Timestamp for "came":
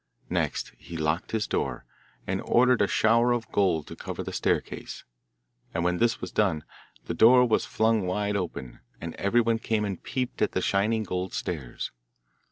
9.59-9.85